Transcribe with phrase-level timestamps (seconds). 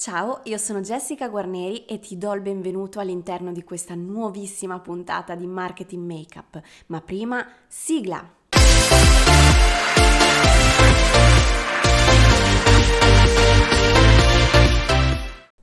[0.00, 5.34] Ciao, io sono Jessica Guarneri e ti do il benvenuto all'interno di questa nuovissima puntata
[5.34, 6.62] di Marketing Makeup.
[6.86, 8.24] Ma prima, sigla!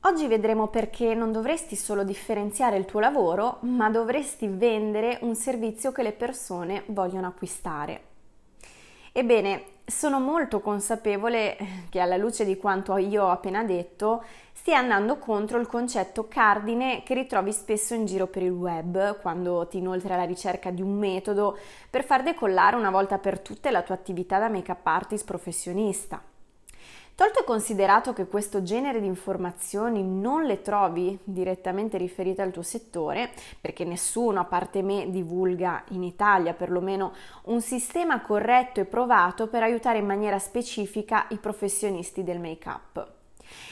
[0.00, 5.92] Oggi vedremo perché non dovresti solo differenziare il tuo lavoro, ma dovresti vendere un servizio
[5.92, 8.06] che le persone vogliono acquistare.
[9.12, 11.56] Ebbene, sono molto consapevole
[11.90, 17.02] che alla luce di quanto io ho appena detto, stia andando contro il concetto cardine
[17.04, 20.96] che ritrovi spesso in giro per il web quando ti inoltri alla ricerca di un
[20.96, 21.58] metodo
[21.90, 26.33] per far decollare una volta per tutte la tua attività da make-up artist professionista.
[27.16, 32.62] Tolto e considerato che questo genere di informazioni non le trovi direttamente riferite al tuo
[32.62, 37.12] settore, perché nessuno a parte me divulga in Italia perlomeno
[37.44, 43.12] un sistema corretto e provato per aiutare in maniera specifica i professionisti del make-up.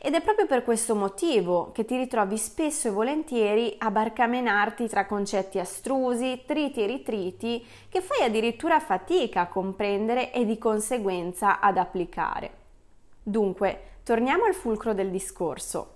[0.00, 5.06] Ed è proprio per questo motivo che ti ritrovi spesso e volentieri a barcamenarti tra
[5.06, 11.78] concetti astrusi, triti e ritriti che fai addirittura fatica a comprendere e di conseguenza ad
[11.78, 12.62] applicare.
[13.26, 15.92] Dunque, torniamo al fulcro del discorso.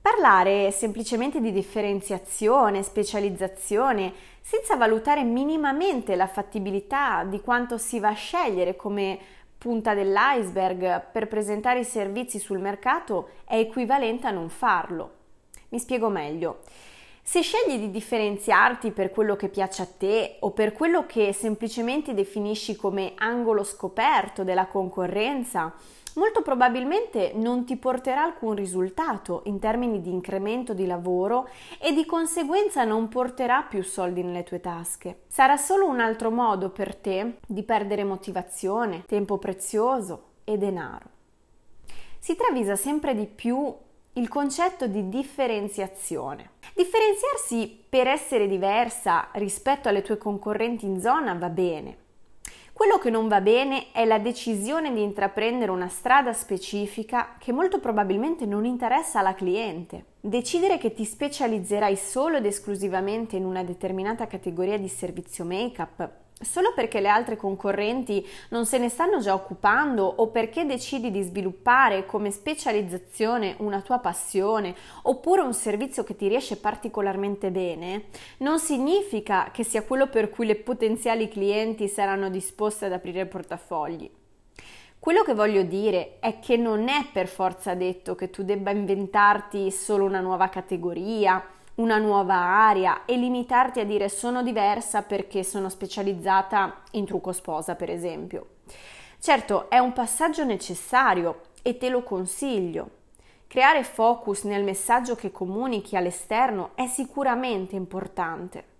[0.00, 8.14] Parlare semplicemente di differenziazione, specializzazione, senza valutare minimamente la fattibilità di quanto si va a
[8.14, 9.18] scegliere come
[9.58, 15.10] punta dell'iceberg per presentare i servizi sul mercato è equivalente a non farlo.
[15.68, 16.60] Mi spiego meglio.
[17.26, 22.12] Se scegli di differenziarti per quello che piace a te o per quello che semplicemente
[22.12, 25.72] definisci come angolo scoperto della concorrenza,
[26.16, 31.48] molto probabilmente non ti porterà alcun risultato in termini di incremento di lavoro
[31.80, 35.22] e di conseguenza non porterà più soldi nelle tue tasche.
[35.26, 41.08] Sarà solo un altro modo per te di perdere motivazione, tempo prezioso e denaro.
[42.18, 43.74] Si travisa sempre di più
[44.12, 46.50] il concetto di differenziazione.
[46.74, 51.98] Differenziarsi per essere diversa rispetto alle tue concorrenti in zona va bene,
[52.72, 57.78] quello che non va bene è la decisione di intraprendere una strada specifica che molto
[57.78, 60.04] probabilmente non interessa alla cliente.
[60.26, 66.72] Decidere che ti specializzerai solo ed esclusivamente in una determinata categoria di servizio make-up solo
[66.74, 72.06] perché le altre concorrenti non se ne stanno già occupando o perché decidi di sviluppare
[72.06, 78.04] come specializzazione una tua passione oppure un servizio che ti riesce particolarmente bene,
[78.38, 84.10] non significa che sia quello per cui le potenziali clienti saranno disposte ad aprire portafogli.
[85.04, 89.70] Quello che voglio dire è che non è per forza detto che tu debba inventarti
[89.70, 91.44] solo una nuova categoria,
[91.74, 97.74] una nuova area e limitarti a dire sono diversa perché sono specializzata in trucco sposa,
[97.74, 98.46] per esempio.
[99.18, 102.88] Certo, è un passaggio necessario e te lo consiglio.
[103.46, 108.72] Creare focus nel messaggio che comunichi all'esterno è sicuramente importante.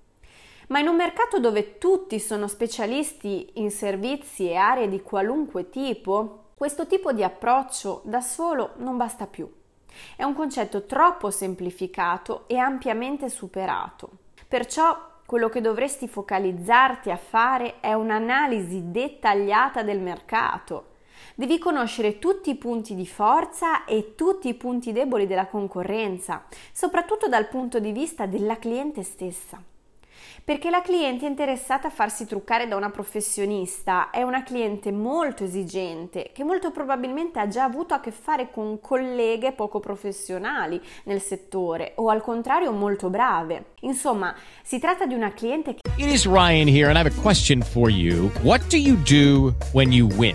[0.68, 6.52] Ma in un mercato dove tutti sono specialisti in servizi e aree di qualunque tipo,
[6.54, 9.50] questo tipo di approccio da solo non basta più.
[10.16, 14.10] È un concetto troppo semplificato e ampiamente superato.
[14.48, 20.92] Perciò quello che dovresti focalizzarti a fare è un'analisi dettagliata del mercato.
[21.34, 27.28] Devi conoscere tutti i punti di forza e tutti i punti deboli della concorrenza, soprattutto
[27.28, 29.62] dal punto di vista della cliente stessa
[30.44, 36.30] perché la cliente interessata a farsi truccare da una professionista, è una cliente molto esigente
[36.32, 41.92] che molto probabilmente ha già avuto a che fare con colleghe poco professionali nel settore
[41.96, 43.72] o al contrario molto brave.
[43.80, 47.22] Insomma, si tratta di una cliente che It is Ryan here and I have a
[47.22, 48.30] question for you.
[48.42, 50.34] What do you do when you win?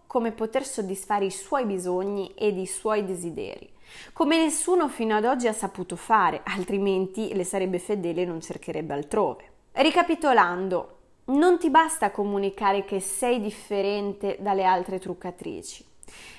[0.11, 3.71] come poter soddisfare i suoi bisogni ed i suoi desideri.
[4.11, 8.93] come nessuno fino ad oggi ha saputo fare, altrimenti le sarebbe fedele e non cercherebbe
[8.93, 9.51] altrove.
[9.71, 10.97] Ricapitolando,
[11.27, 15.85] non ti basta comunicare che sei differente dalle altre truccatrici.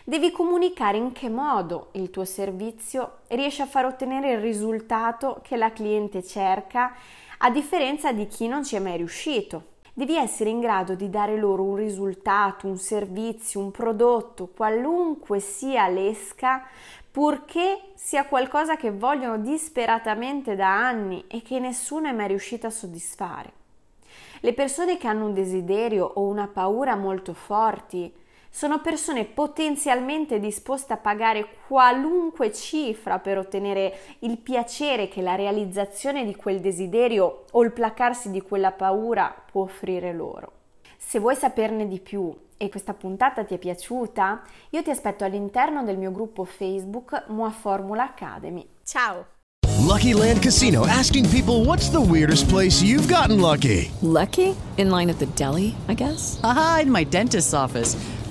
[0.05, 5.57] Devi comunicare in che modo il tuo servizio riesce a far ottenere il risultato che
[5.57, 6.95] la cliente cerca,
[7.39, 9.71] a differenza di chi non ci è mai riuscito.
[9.95, 15.87] Devi essere in grado di dare loro un risultato, un servizio, un prodotto, qualunque sia
[15.89, 16.67] l'esca,
[17.11, 22.71] purché sia qualcosa che vogliono disperatamente da anni e che nessuno è mai riuscito a
[22.71, 23.53] soddisfare.
[24.41, 28.11] Le persone che hanno un desiderio o una paura molto forti
[28.55, 36.27] sono persone potenzialmente disposte a pagare qualunque cifra per ottenere il piacere che la realizzazione
[36.27, 40.53] di quel desiderio o il placarsi di quella paura può offrire loro.
[40.99, 45.83] Se vuoi saperne di più e questa puntata ti è piaciuta, io ti aspetto all'interno
[45.83, 48.69] del mio gruppo Facebook Mua Formula Academy.
[48.85, 49.27] Ciao!
[49.79, 53.91] Lucky Land Casino asking people what's the weirdest place you've gotten lucky?
[54.03, 54.55] Lucky?
[54.77, 56.39] In line at the deli, I guess?
[56.43, 57.97] Aha, in my dentist's office.